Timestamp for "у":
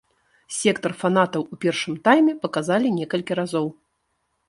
1.45-1.55